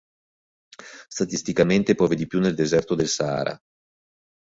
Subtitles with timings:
[1.07, 3.55] Statisticamente piove di più nel deserto del Sahara.